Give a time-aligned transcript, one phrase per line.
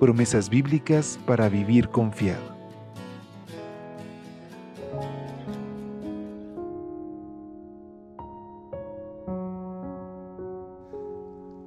[0.00, 2.54] Promesas bíblicas para vivir confiado.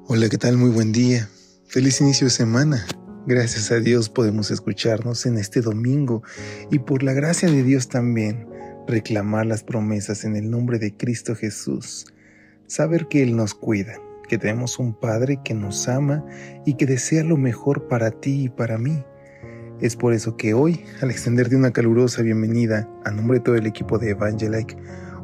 [0.07, 0.57] Hola, ¿qué tal?
[0.57, 1.29] Muy buen día.
[1.67, 2.85] Feliz inicio de semana.
[3.25, 6.23] Gracias a Dios podemos escucharnos en este domingo
[6.71, 8.47] y por la gracia de Dios también
[8.87, 12.05] reclamar las promesas en el nombre de Cristo Jesús.
[12.67, 16.25] Saber que Él nos cuida, que tenemos un Padre que nos ama
[16.65, 19.03] y que desea lo mejor para ti y para mí.
[19.79, 23.67] Es por eso que hoy, al extenderte una calurosa bienvenida a nombre de todo el
[23.67, 24.77] equipo de Evangelike,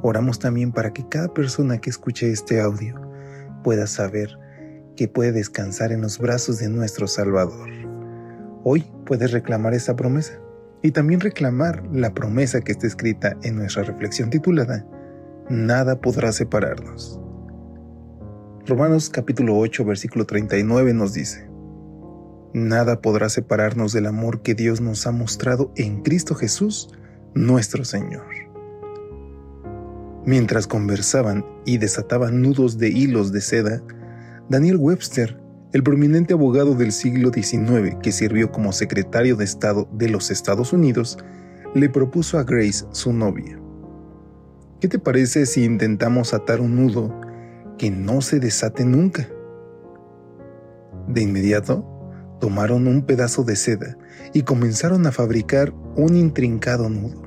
[0.03, 3.01] oramos también para que cada persona que escuche este audio
[3.63, 4.37] pueda saber
[4.95, 7.69] que puede descansar en los brazos de nuestro Salvador.
[8.63, 10.39] Hoy puedes reclamar esa promesa
[10.83, 14.85] y también reclamar la promesa que está escrita en nuestra reflexión titulada
[15.49, 17.22] Nada podrá separarnos.
[18.65, 21.49] Romanos capítulo 8 versículo 39 nos dice,
[22.53, 26.89] Nada podrá separarnos del amor que Dios nos ha mostrado en Cristo Jesús,
[27.33, 28.25] nuestro Señor.
[30.25, 33.83] Mientras conversaban y desataban nudos de hilos de seda,
[34.47, 35.37] Daniel Webster,
[35.73, 40.71] el prominente abogado del siglo XIX que sirvió como secretario de Estado de los Estados
[40.71, 41.17] Unidos,
[41.75, 43.59] le propuso a Grace, su novia.
[44.79, 47.32] ¿Qué te parece si intentamos atar un nudo
[47.77, 49.29] que no se desate nunca?
[51.07, 51.85] De inmediato,
[52.39, 53.97] tomaron un pedazo de seda
[54.33, 57.23] y comenzaron a fabricar un intrincado nudo.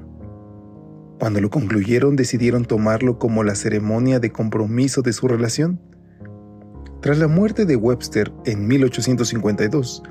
[1.19, 5.81] Cuando lo concluyeron decidieron tomarlo como la ceremonia de compromiso de su relación
[7.06, 10.03] tras la muerte de Webster en 1852,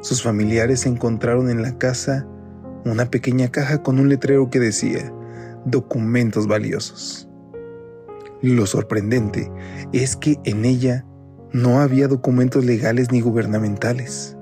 [0.00, 2.26] sus familiares encontraron en la casa
[2.86, 5.12] una pequeña caja con un letrero que decía
[5.66, 7.29] documentos valiosos.
[8.42, 9.50] Lo sorprendente
[9.92, 11.04] es que en ella
[11.52, 14.36] no había documentos legales ni gubernamentales.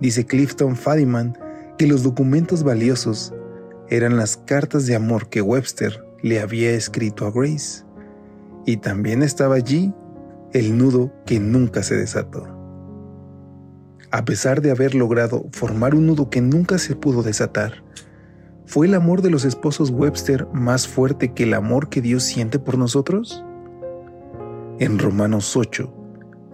[0.00, 1.38] Dice Clifton Fadiman
[1.78, 3.32] que los documentos valiosos
[3.88, 7.84] eran las cartas de amor que Webster le había escrito a Grace.
[8.66, 9.92] Y también estaba allí
[10.52, 12.46] el nudo que nunca se desató.
[14.10, 17.82] A pesar de haber logrado formar un nudo que nunca se pudo desatar,
[18.70, 22.60] ¿fue el amor de los esposos Webster más fuerte que el amor que Dios siente
[22.60, 23.44] por nosotros?
[24.78, 25.92] En Romanos 8,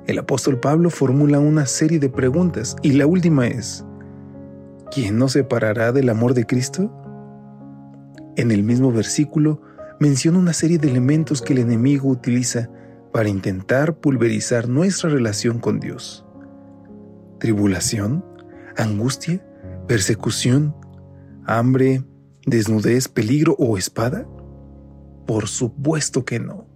[0.06, 3.84] el apóstol Pablo formula una serie de preguntas y la última es,
[4.90, 6.90] ¿quién nos separará del amor de Cristo?
[8.36, 9.60] En el mismo versículo
[10.00, 12.70] menciona una serie de elementos que el enemigo utiliza
[13.12, 16.24] para intentar pulverizar nuestra relación con Dios.
[17.40, 18.24] Tribulación,
[18.74, 19.46] angustia,
[19.86, 20.74] persecución,
[21.46, 22.04] hambre,
[22.46, 24.26] desnudez, peligro o espada?
[25.26, 26.66] Por supuesto que no.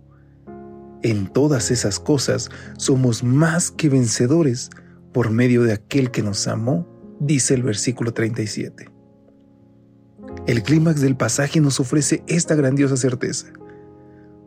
[1.03, 4.71] En todas esas cosas somos más que vencedores
[5.13, 6.87] por medio de aquel que nos amó,
[7.21, 8.91] dice el versículo 37.
[10.47, 13.53] El clímax del pasaje nos ofrece esta grandiosa certeza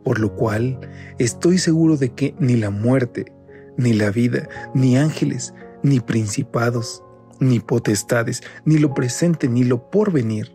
[0.04, 0.78] por lo cual
[1.18, 3.32] estoy seguro de que ni la muerte,
[3.76, 7.02] ni la vida, ni ángeles, ni principados,
[7.40, 10.52] ni potestades, ni lo presente, ni lo porvenir,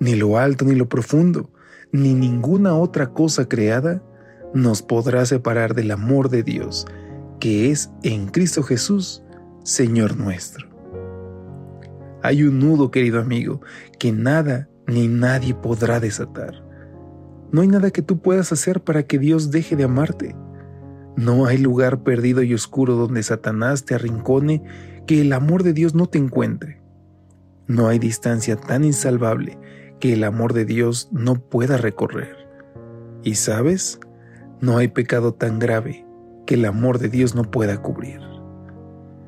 [0.00, 1.50] ni lo alto, ni lo profundo,
[1.92, 4.02] ni ninguna otra cosa creada
[4.54, 6.86] nos podrá separar del amor de Dios,
[7.40, 9.22] que es en Cristo Jesús,
[9.64, 10.68] Señor nuestro.
[12.22, 13.60] Hay un nudo, querido amigo,
[13.98, 16.64] que nada ni nadie podrá desatar.
[17.52, 20.34] No hay nada que tú puedas hacer para que Dios deje de amarte.
[21.16, 24.62] No hay lugar perdido y oscuro donde Satanás te arrincone
[25.06, 26.80] que el amor de Dios no te encuentre.
[27.66, 29.58] No hay distancia tan insalvable
[30.00, 32.36] que el amor de Dios no pueda recorrer.
[33.22, 33.98] Y sabes,
[34.60, 36.04] no hay pecado tan grave
[36.46, 38.20] que el amor de Dios no pueda cubrir.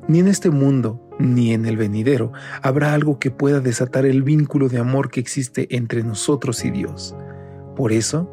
[0.07, 4.69] Ni en este mundo, ni en el venidero, habrá algo que pueda desatar el vínculo
[4.69, 7.15] de amor que existe entre nosotros y Dios.
[7.75, 8.29] Por eso,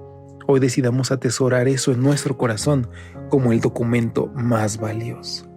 [0.46, 2.88] hoy decidamos atesorar eso en nuestro corazón
[3.28, 5.56] como el documento más valioso.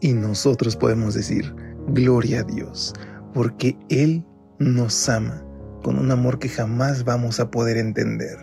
[0.00, 1.54] Y nosotros podemos decir,
[1.88, 2.94] gloria a Dios,
[3.34, 4.24] porque Él
[4.58, 5.44] nos ama
[5.82, 8.36] con un amor que jamás vamos a poder entender,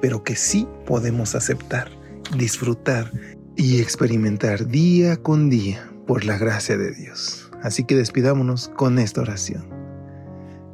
[0.00, 1.90] pero que sí podemos aceptar,
[2.36, 3.10] disfrutar
[3.56, 7.50] y experimentar día con día por la gracia de Dios.
[7.62, 9.68] Así que despidámonos con esta oración.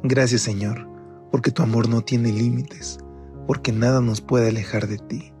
[0.03, 0.87] Gracias Señor,
[1.31, 2.97] porque tu amor no tiene límites,
[3.45, 5.33] porque nada nos puede alejar de ti.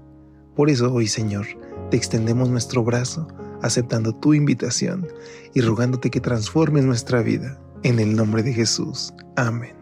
[0.55, 1.45] Por eso hoy Señor,
[1.89, 3.27] te extendemos nuestro brazo,
[3.61, 5.07] aceptando tu invitación
[5.53, 7.59] y rogándote que transformes nuestra vida.
[7.83, 9.13] En el nombre de Jesús.
[9.35, 9.75] Amén.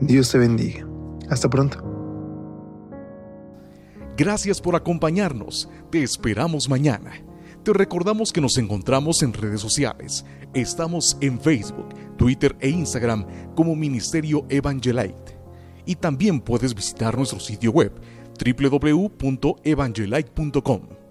[0.00, 0.86] Dios te bendiga.
[1.30, 1.82] Hasta pronto.
[4.16, 5.68] Gracias por acompañarnos.
[5.90, 7.12] Te esperamos mañana.
[7.64, 10.24] Te recordamos que nos encontramos en redes sociales.
[10.52, 15.38] Estamos en Facebook, Twitter e Instagram como Ministerio Evangelite.
[15.86, 17.92] Y también puedes visitar nuestro sitio web
[18.44, 21.01] www.evangelite.com.